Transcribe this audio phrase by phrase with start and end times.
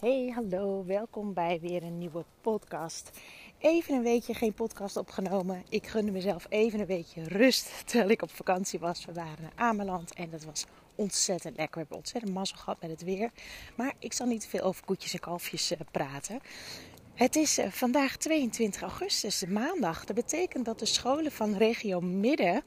[0.00, 3.10] Hey, hallo, welkom bij weer een nieuwe podcast.
[3.58, 5.64] Even een weekje geen podcast opgenomen.
[5.68, 9.04] Ik gunde mezelf even een beetje rust terwijl ik op vakantie was.
[9.04, 11.74] We waren naar Ameland en dat was ontzettend lekker.
[11.74, 13.30] We hebben ontzettend mazzel gehad met het weer.
[13.76, 16.40] Maar ik zal niet te veel over koetjes en kalfjes uh, praten.
[17.14, 20.04] Het is uh, vandaag 22 augustus, maandag.
[20.04, 22.62] Dat betekent dat de scholen van regio Midden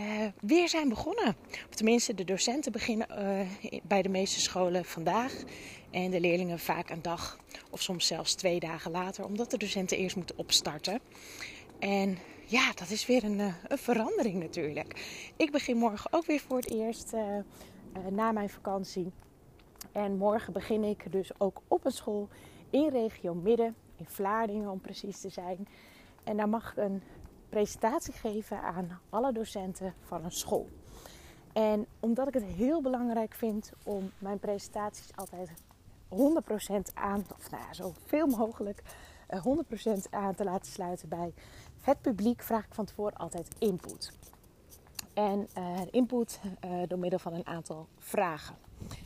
[0.00, 1.36] uh, weer zijn begonnen.
[1.68, 5.32] Of tenminste, de docenten beginnen uh, bij de meeste scholen vandaag.
[5.90, 7.38] En de leerlingen vaak een dag
[7.70, 11.00] of soms zelfs twee dagen later, omdat de docenten eerst moeten opstarten.
[11.78, 15.06] En ja, dat is weer een, uh, een verandering natuurlijk.
[15.36, 17.12] Ik begin morgen ook weer voor het eerst
[18.10, 19.12] na mijn vakantie.
[19.92, 22.28] En morgen begin ik dus ook op een school
[22.70, 25.68] in regio Midden, in Vlaardingen om precies te zijn.
[26.24, 27.02] En daar mag een
[27.52, 30.68] presentatie geven aan alle docenten van een school.
[31.52, 37.62] En omdat ik het heel belangrijk vind om mijn presentaties altijd 100% aan, of nou
[37.62, 38.82] ja, zoveel mogelijk
[39.30, 39.46] uh,
[40.06, 41.32] 100% aan te laten sluiten bij
[41.80, 44.12] het publiek, vraag ik van tevoren altijd input.
[45.14, 48.56] En uh, input uh, door middel van een aantal vragen.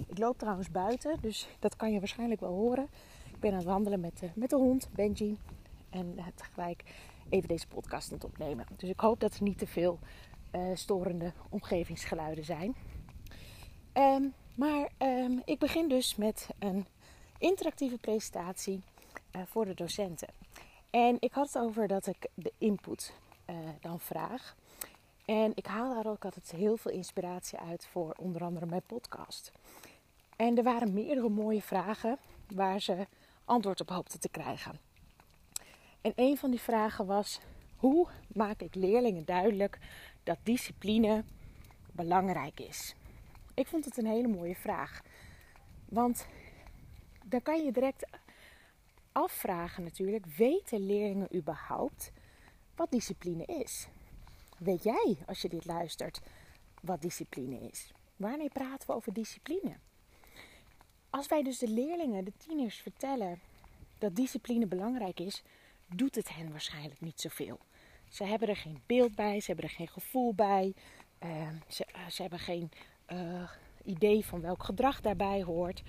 [0.07, 2.89] Ik loop trouwens buiten, dus dat kan je waarschijnlijk wel horen.
[3.33, 5.39] Ik ben aan het wandelen met de, met de hond, Benji.
[5.91, 6.85] En tegelijk
[7.29, 8.67] even deze podcast aan het opnemen.
[8.77, 9.99] Dus ik hoop dat er niet te veel
[10.53, 12.77] uh, storende omgevingsgeluiden zijn.
[13.95, 16.87] Um, maar um, ik begin dus met een
[17.39, 18.83] interactieve presentatie
[19.37, 20.29] uh, voor de docenten.
[20.91, 23.13] En ik had het over dat ik de input
[23.51, 24.57] uh, dan vraag.
[25.25, 29.53] En ik haal daar ook altijd heel veel inspiratie uit voor onder andere mijn podcast.
[30.37, 32.19] En er waren meerdere mooie vragen
[32.55, 33.07] waar ze
[33.45, 34.79] antwoord op hoopten te krijgen.
[36.07, 37.41] En een van die vragen was:
[37.77, 39.79] hoe maak ik leerlingen duidelijk
[40.23, 41.25] dat discipline
[41.93, 42.95] belangrijk is?
[43.55, 45.03] Ik vond het een hele mooie vraag.
[45.89, 46.27] Want
[47.25, 48.07] dan kan je direct
[49.13, 52.13] afvragen natuurlijk: weten leerlingen überhaupt
[52.77, 53.89] wat discipline is?
[54.59, 56.20] Weet jij, als je dit luistert,
[56.80, 57.92] wat discipline is?
[58.17, 59.77] Wanneer praten we over discipline?
[61.11, 63.41] Als wij dus de leerlingen, de tieners vertellen
[63.98, 65.42] dat discipline belangrijk is,
[65.95, 67.58] doet het hen waarschijnlijk niet zoveel.
[68.08, 70.74] Ze hebben er geen beeld bij, ze hebben er geen gevoel bij,
[71.23, 72.70] uh, ze, uh, ze, hebben geen
[73.13, 73.51] uh,
[73.85, 75.83] idee van welk gedrag daarbij hoort.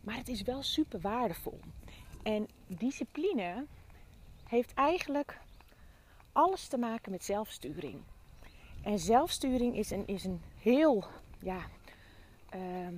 [0.00, 1.60] Maar het is wel super waardevol.
[2.22, 3.66] En discipline
[4.48, 5.40] heeft eigenlijk
[6.32, 8.02] alles te maken met zelfsturing.
[8.82, 11.04] En zelfsturing is een, is een heel
[11.38, 11.66] ja,
[12.48, 12.94] ehm,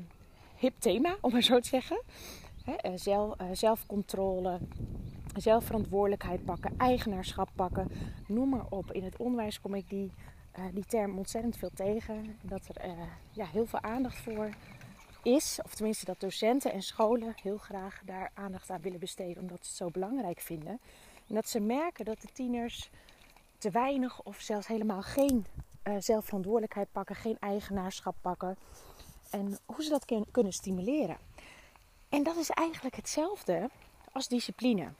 [0.57, 2.03] hip thema, om maar zo te zeggen.
[2.65, 4.61] He, zelf, zelfcontrole,
[5.37, 7.89] zelfverantwoordelijkheid pakken, eigenaarschap pakken,
[8.27, 8.93] noem maar op.
[8.93, 10.13] In het onderwijs kom ik die,
[10.59, 12.39] uh, die term ontzettend veel tegen.
[12.43, 12.93] Dat er uh,
[13.31, 14.51] ja, heel veel aandacht voor
[15.23, 19.59] is, of tenminste dat docenten en scholen heel graag daar aandacht aan willen besteden, omdat
[19.61, 20.81] ze het zo belangrijk vinden.
[21.29, 22.91] En dat ze merken dat de tieners
[23.59, 25.47] te weinig of zelfs helemaal geen
[25.85, 28.57] uh, zelfverantwoordelijkheid pakken, geen eigenaarschap pakken.
[29.31, 31.17] En hoe ze dat kunnen stimuleren.
[32.09, 33.71] En dat is eigenlijk hetzelfde
[34.13, 34.93] als discipline.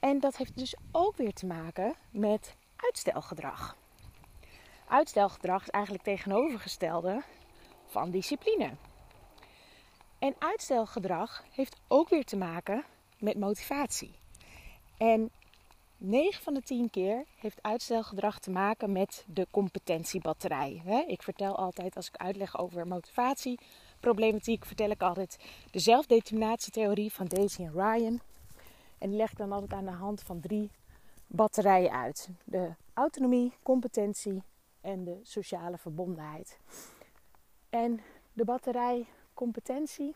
[0.00, 3.76] En dat heeft dus ook weer te maken met uitstelgedrag.
[4.88, 7.22] Uitstelgedrag is eigenlijk tegenovergestelde
[7.86, 8.70] van discipline.
[10.18, 12.84] En uitstelgedrag heeft ook weer te maken
[13.18, 14.14] met motivatie.
[14.96, 15.30] En
[15.96, 20.82] 9 van de 10 keer heeft uitstelgedrag te maken met de competentiebatterij.
[21.06, 25.36] Ik vertel altijd, als ik uitleg over motivatieproblematiek, vertel ik altijd
[25.70, 28.20] de zelfdeterminatietheorie van Daisy en Ryan.
[29.00, 30.70] En leg dan altijd aan de hand van drie
[31.26, 34.42] batterijen uit: de autonomie, competentie
[34.80, 36.58] en de sociale verbondenheid.
[37.70, 38.00] En
[38.32, 40.14] de batterij competentie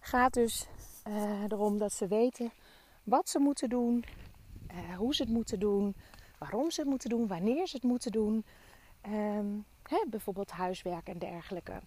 [0.00, 0.66] gaat dus
[1.08, 2.52] uh, erom dat ze weten
[3.02, 4.04] wat ze moeten doen,
[4.70, 5.94] uh, hoe ze het moeten doen,
[6.38, 8.44] waarom ze het moeten doen, wanneer ze het moeten doen.
[9.06, 11.80] Um, hè, bijvoorbeeld huiswerk en dergelijke.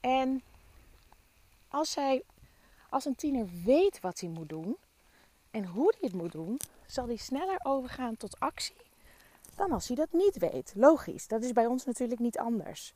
[0.00, 0.42] En
[1.68, 2.22] als zij
[2.94, 4.76] als een tiener weet wat hij moet doen
[5.50, 8.76] en hoe hij het moet doen, zal hij sneller overgaan tot actie
[9.56, 10.72] dan als hij dat niet weet.
[10.76, 12.94] Logisch, dat is bij ons natuurlijk niet anders.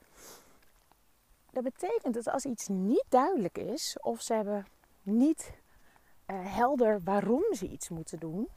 [1.50, 4.66] Dat betekent dat als iets niet duidelijk is of ze hebben
[5.02, 5.52] niet
[6.26, 8.48] uh, helder waarom ze iets moeten doen,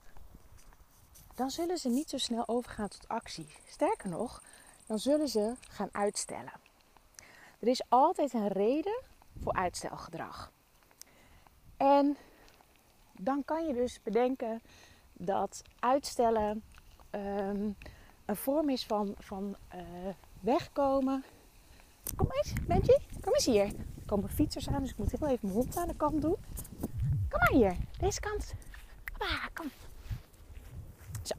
[1.36, 3.48] dan zullen ze niet zo snel overgaan tot actie.
[3.66, 4.44] Sterker nog,
[4.86, 6.54] dan zullen ze gaan uitstellen.
[7.60, 9.02] Er is altijd een reden
[9.40, 10.52] voor uitstelgedrag.
[11.82, 12.18] En
[13.12, 14.62] dan kan je dus bedenken
[15.14, 16.64] dat uitstellen
[17.12, 17.76] um,
[18.26, 19.82] een vorm is van, van uh,
[20.40, 21.24] wegkomen.
[22.16, 23.72] Kom eens, Benji, kom eens hier.
[24.06, 26.36] komen fietsers aan, dus ik moet heel even mijn hond aan de kant doen.
[27.30, 28.54] Kom maar hier, deze kant.
[29.54, 29.72] Kom.
[31.22, 31.36] Zo.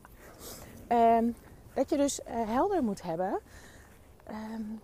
[0.87, 1.31] Ehm,
[1.75, 3.41] dat je dus uh, helder moet hebben
[4.31, 4.81] um,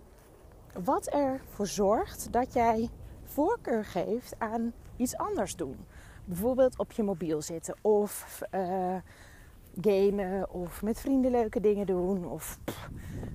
[0.84, 2.88] wat ervoor zorgt dat jij
[3.25, 5.77] voorkeur geeft aan iets anders doen.
[6.25, 8.97] Bijvoorbeeld op je mobiel zitten of uh,
[9.81, 12.59] gamen of met vrienden leuke dingen doen of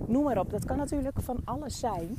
[0.08, 0.50] noem maar op.
[0.50, 2.18] Dat kan natuurlijk van alles zijn.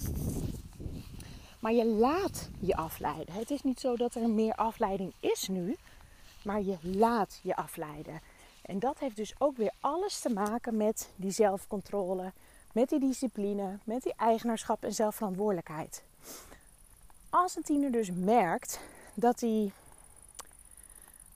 [1.60, 3.34] Maar je laat je afleiden.
[3.34, 5.76] Het is niet zo dat er meer afleiding is nu,
[6.44, 8.20] maar je laat je afleiden.
[8.62, 12.32] En dat heeft dus ook weer alles te maken met die zelfcontrole,
[12.72, 16.02] met die discipline, met die eigenaarschap en zelfverantwoordelijkheid.
[17.30, 18.80] Als een tiener dus merkt
[19.14, 19.72] dat hij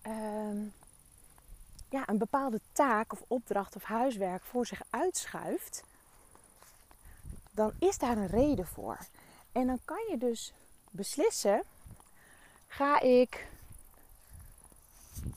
[0.06, 0.62] uh,
[1.88, 5.82] ja, een bepaalde taak of opdracht of huiswerk voor zich uitschuift,
[7.50, 8.98] dan is daar een reden voor.
[9.52, 10.52] En dan kan je dus
[10.90, 11.62] beslissen:
[12.66, 13.48] ga ik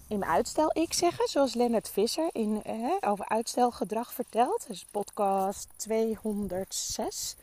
[0.07, 4.67] in mijn uitstel ik zeggen, zoals Lennart Visser in, eh, over uitstelgedrag vertelt.
[4.67, 7.35] Dus podcast 206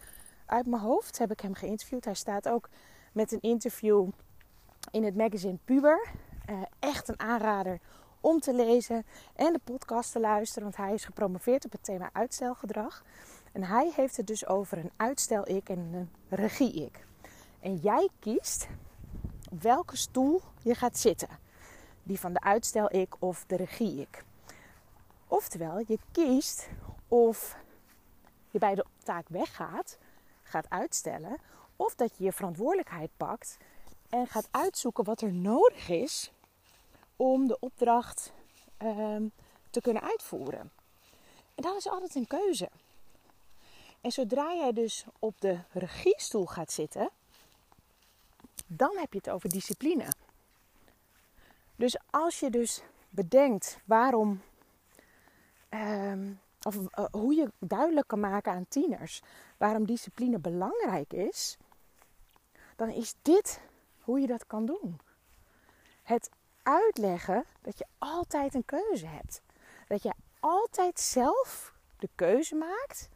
[0.47, 2.05] uit mijn hoofd heb ik hem geïnterviewd.
[2.05, 2.69] Hij staat ook
[3.13, 4.09] met een interview
[4.91, 6.09] in het magazine Puber.
[6.47, 7.81] Eh, echt een aanrader
[8.21, 12.11] om te lezen en de podcast te luisteren, want hij is gepromoveerd op het thema
[12.13, 13.05] uitstelgedrag.
[13.53, 17.07] En hij heeft het dus over een uitstel-ik en een regie-ik.
[17.61, 18.69] En jij kiest
[19.61, 21.29] welke stoel je gaat zitten.
[22.03, 24.25] Die van de uitstel-ik of de regie-ik.
[25.29, 26.69] Oftewel, je kiest
[27.09, 27.57] of
[28.51, 29.99] je bij de taak weggaat,
[30.43, 31.37] gaat uitstellen,
[31.77, 33.59] of dat je je verantwoordelijkheid pakt
[34.09, 36.33] en gaat uitzoeken wat er nodig is
[37.17, 38.33] om de opdracht
[38.77, 39.27] ehm,
[39.71, 40.71] te kunnen uitvoeren.
[41.55, 42.69] En dat is altijd een keuze.
[44.01, 47.11] En zodra jij dus op de regiestoel gaat zitten,
[48.67, 50.07] dan heb je het over discipline.
[51.77, 54.43] Dus als je dus bedenkt waarom,
[55.69, 56.33] ehm,
[56.63, 59.23] of uh, hoe je duidelijk kan maken aan tieners
[59.57, 61.57] waarom discipline belangrijk is,
[62.77, 63.61] dan is dit
[64.09, 65.01] hoe je dat kan doen.
[66.03, 66.31] Het
[66.63, 69.43] uitleggen dat je altijd een keuze hebt.
[69.89, 73.09] Dat je altijd zelf de keuze maakt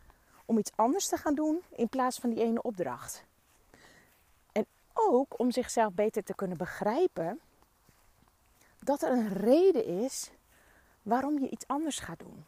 [0.44, 3.24] om iets anders te gaan doen in plaats van die ene opdracht.
[4.52, 7.40] En ook om zichzelf beter te kunnen begrijpen
[8.78, 10.30] dat er een reden is
[11.02, 12.44] waarom je iets anders gaat doen.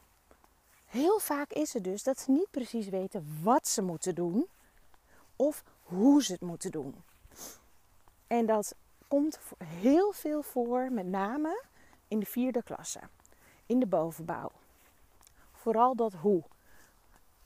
[0.85, 4.47] Heel vaak is het dus dat ze niet precies weten wat ze moeten doen
[5.37, 6.95] of hoe ze het moeten doen.
[8.27, 8.75] En dat
[9.09, 11.63] komt heel veel voor, met name
[12.09, 13.01] in de vierde klasse,
[13.67, 14.51] in de bovenbouw.
[15.53, 16.43] Vooral dat hoe.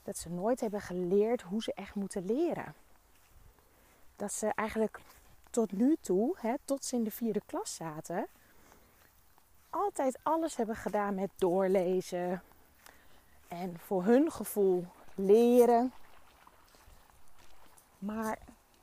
[0.02, 2.75] Dat ze nooit hebben geleerd hoe ze echt moeten leren.
[4.16, 5.00] Dat ze eigenlijk
[5.50, 8.26] tot nu toe, hè, tot ze in de vierde klas zaten,
[9.70, 12.42] altijd alles hebben gedaan met doorlezen.
[13.48, 15.92] En voor hun gevoel leren.
[17.98, 18.38] Maar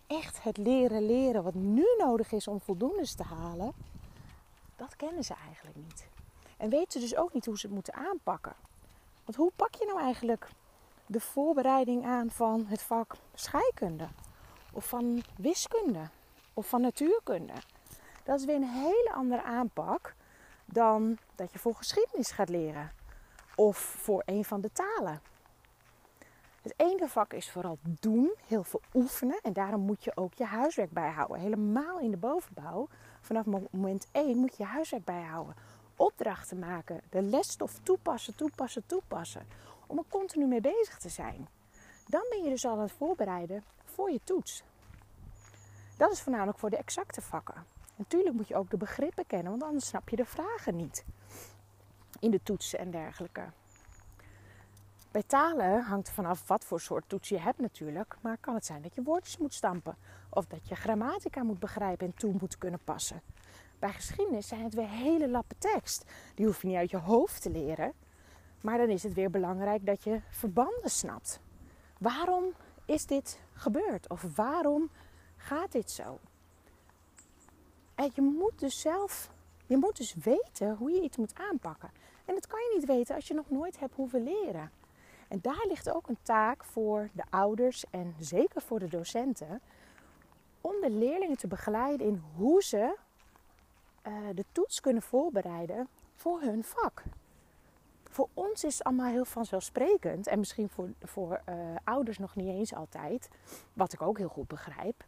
[0.08, 3.74] echt het leren leren wat nu nodig is om voldoendes te halen,
[4.76, 6.08] dat kennen ze eigenlijk niet.
[6.58, 8.54] En weten ze dus ook niet hoe ze het moeten aanpakken.
[9.26, 10.50] Want hoe pak je nou eigenlijk
[11.06, 14.08] de voorbereiding aan van het vak scheikunde?
[14.74, 16.10] Of van wiskunde?
[16.54, 17.54] Of van natuurkunde?
[18.24, 20.16] Dat is weer een hele andere aanpak
[20.66, 22.92] dan dat je voor geschiedenis gaat leren.
[23.56, 25.22] Of voor een van de talen.
[26.66, 29.40] Het ene vak is vooral doen, heel veel oefenen.
[29.42, 31.40] En daarom moet je ook je huiswerk bijhouden.
[31.40, 32.88] Helemaal in de bovenbouw.
[33.22, 35.56] Vanaf moment 1 moet je huiswerk bijhouden.
[35.96, 39.48] Opdrachten maken, de lesstof toepassen, toepassen, toepassen.
[39.88, 41.48] Om er continu mee bezig te zijn.
[42.08, 44.64] Dan ben je dus al aan het voorbereiden voor je toets.
[45.98, 47.66] Dat is voornamelijk voor de exacte vakken.
[47.96, 51.06] Natuurlijk moet je ook de begrippen kennen, want anders snap je de vragen niet.
[52.20, 53.42] In de toetsen en dergelijke.
[55.16, 58.18] Bij talen hangt vanaf wat voor soort toets je hebt natuurlijk.
[58.22, 59.98] Maar kan het zijn dat je woordjes moet stampen.
[60.30, 63.22] Of dat je grammatica moet begrijpen en toe moet kunnen passen.
[63.80, 66.06] Bij geschiedenis zijn het weer hele lappen tekst.
[66.34, 67.94] Die hoef je niet uit je hoofd te leren.
[68.62, 71.40] Maar dan is het weer belangrijk dat je verbanden snapt.
[72.00, 72.54] Waarom
[72.86, 74.10] is dit gebeurd?
[74.10, 74.90] Of waarom
[75.36, 76.20] gaat dit zo?
[77.96, 79.32] En je moet dus zelf,
[79.66, 81.92] je moet dus weten hoe je iets moet aanpakken.
[82.26, 84.72] En dat kan je niet weten als je nog nooit hebt hoeven leren.
[85.28, 89.62] En daar ligt ook een taak voor de ouders en zeker voor de docenten
[90.62, 92.96] om de leerlingen te begeleiden in hoe ze
[94.08, 97.04] uh, de toets kunnen voorbereiden voor hun vak.
[98.04, 102.48] Voor ons is het allemaal heel vanzelfsprekend en misschien voor, voor uh, ouders nog niet
[102.48, 103.30] eens altijd,
[103.74, 105.04] wat ik ook heel goed begrijp.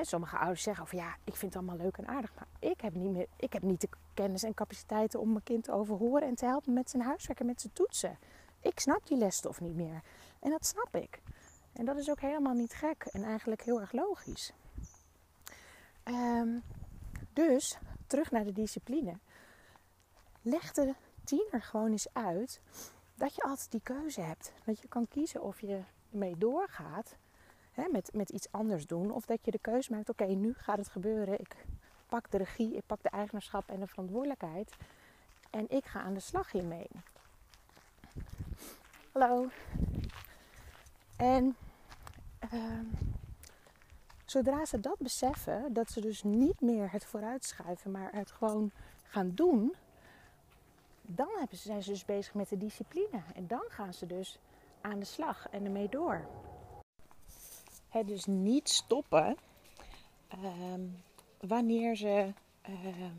[0.00, 2.94] sommige ouders zeggen van ja, ik vind het allemaal leuk en aardig, maar ik heb
[2.94, 6.34] niet meer, ik heb niet de kennis en capaciteiten om mijn kind te overhoren en
[6.34, 8.18] te helpen met zijn huiswerk en met zijn toetsen.
[8.60, 10.02] Ik snap die lesstof niet meer.
[10.40, 11.20] En dat snap ik.
[11.72, 14.52] En dat is ook helemaal niet gek en eigenlijk heel erg logisch.
[16.02, 16.58] Ehm,
[17.32, 19.18] dus terug naar de discipline.
[20.42, 22.60] Leg de tiener gewoon eens uit
[23.14, 24.52] dat je altijd die keuze hebt.
[24.64, 27.16] Dat je kan kiezen of je ermee doorgaat
[27.72, 29.10] hè, met, met iets anders doen.
[29.10, 31.40] Of dat je de keuze maakt, oké, nu gaat het gebeuren.
[31.40, 31.56] Ik
[32.06, 34.72] pak de regie, ik pak de eigenaarschap en de verantwoordelijkheid.
[35.50, 36.88] En ik ga aan de slag hiermee.
[39.12, 39.48] Hallo.
[41.16, 41.56] En
[42.52, 42.80] uh,
[44.24, 48.70] zodra ze dat beseffen, dat ze dus niet meer het vooruitschuiven, maar het gewoon
[49.02, 49.74] gaan doen,
[51.02, 53.22] dan zijn ze dus bezig met de discipline.
[53.34, 54.38] En dan gaan ze dus
[54.80, 56.28] aan de slag en ermee door.
[57.88, 59.36] Het dus niet stoppen
[60.28, 60.86] ehm,
[61.40, 63.14] wanneer ze ehm,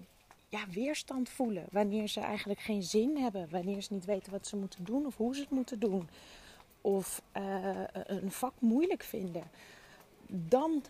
[0.52, 1.66] ja, weerstand voelen.
[1.72, 3.48] Wanneer ze eigenlijk geen zin hebben.
[3.50, 6.10] Wanneer ze niet weten wat ze moeten doen of hoe ze het moeten doen.
[6.82, 9.44] Of uh, een vak moeilijk vinden.
[10.28, 10.84] Dan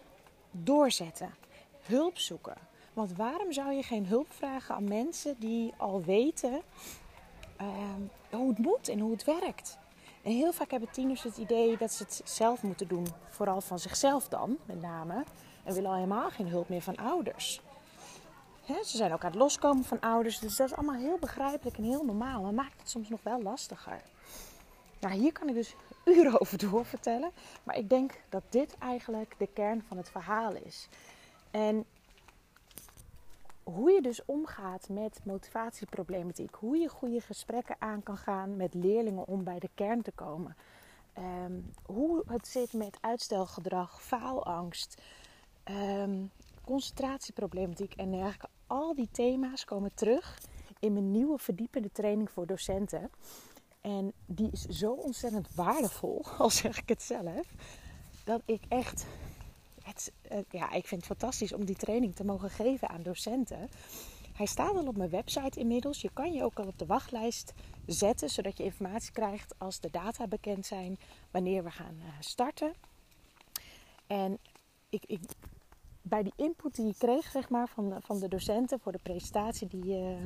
[0.52, 1.34] doorzetten.
[1.82, 2.56] Hulp zoeken.
[2.94, 6.62] Want waarom zou je geen hulp vragen aan mensen die al weten
[7.62, 7.68] uh,
[8.30, 9.78] hoe het moet en hoe het werkt?
[10.24, 13.08] En heel vaak hebben tieners het idee dat ze het zelf moeten doen.
[13.30, 15.24] Vooral van zichzelf dan, met name.
[15.64, 17.62] En willen al helemaal geen hulp meer van ouders.
[18.66, 20.40] Ze zijn ook aan het loskomen van ouders.
[20.40, 22.42] Dus dat is allemaal heel begrijpelijk en heel normaal.
[22.42, 24.02] Maar maakt het soms nog wel lastiger.
[25.00, 25.76] Nou, hier kan ik dus
[26.16, 27.32] uren over doorvertellen.
[27.64, 30.88] Maar ik denk dat dit eigenlijk de kern van het verhaal is.
[31.52, 31.86] En
[33.64, 36.56] hoe je dus omgaat met motivatieproblematiek.
[36.56, 40.56] Hoe je goede gesprekken aan kan gaan met leerlingen om bij de kern te komen.
[41.14, 45.02] Ehm, hoe het zit met uitstelgedrag, faalangst,
[45.66, 48.50] um, concentratieproblematiek en dergelijke.
[48.68, 50.38] Al die thema's komen terug
[50.80, 53.12] in mijn nieuwe verdiepende training voor docenten.
[53.82, 57.54] En die is zo ontzettend waardevol, al zeg ik het zelf,
[58.24, 59.06] dat ik echt
[59.82, 60.12] het,
[60.50, 63.70] ja, ik vind het fantastisch om die training te mogen geven aan docenten.
[64.34, 66.02] Hij staat al op mijn website inmiddels.
[66.02, 67.54] Je kan je ook al op de wachtlijst
[67.86, 71.00] zetten, zodat je informatie krijgt als de data bekend zijn,
[71.32, 72.74] wanneer we gaan eh, starten.
[74.08, 74.38] En
[74.90, 75.20] ik, ik,
[76.02, 79.00] bij die input die ik kreeg zeg maar, van, de, van de docenten voor de
[79.04, 80.18] presentatie die, uh,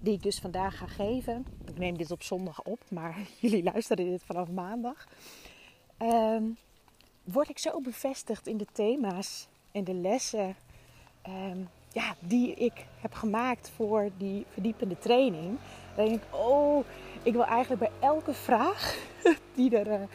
[0.00, 1.46] die ik dus vandaag ga geven.
[1.66, 5.08] Ik neem dit op zondag op, maar jullie luisteren dit vanaf maandag.
[5.96, 6.42] Ehm,
[7.24, 10.56] word ik zo bevestigd in de thema's en de lessen
[11.22, 11.58] ehm,
[11.92, 15.58] ja, die ik heb gemaakt voor die verdiepende training.
[15.96, 16.84] Dan denk ik, oh,
[17.22, 18.98] ik wil eigenlijk bij elke vraag
[19.56, 20.06] die er uh,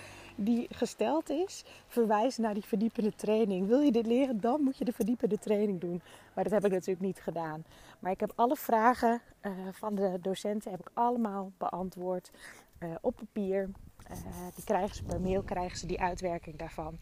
[0.43, 3.67] die gesteld is, verwijzen naar die verdiepende training.
[3.67, 6.01] Wil je dit leren, dan moet je de verdiepende training doen.
[6.34, 7.63] Maar dat heb ik natuurlijk niet gedaan.
[8.00, 12.31] Maar ik heb alle vragen uh, van de docenten heb ik allemaal beantwoord
[12.79, 13.69] uh, op papier.
[14.12, 14.17] Uh,
[14.55, 16.98] die krijgen ze per mail, krijgen ze die uitwerking daarvan.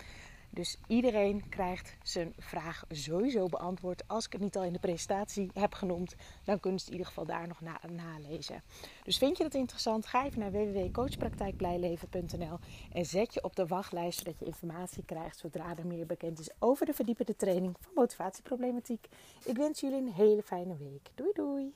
[0.49, 4.07] Dus iedereen krijgt zijn vraag sowieso beantwoord.
[4.07, 6.99] Als ik het niet al in de presentatie heb genoemd, dan kunnen ze het in
[6.99, 8.63] ieder geval daar nog na nalezen.
[9.03, 10.05] Dus vind je dat interessant?
[10.05, 12.59] Ga even naar www.coachpraktijkblijleven.nl
[12.91, 16.49] en zet je op de wachtlijst zodat je informatie krijgt zodra er meer bekend is
[16.59, 19.07] over de verdiepende training van motivatieproblematiek.
[19.45, 21.09] Ik wens jullie een hele fijne week.
[21.15, 21.73] Doei doei!